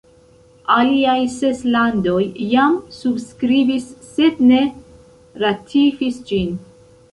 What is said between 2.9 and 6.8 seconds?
subskribis sed ne ratifis ĝin.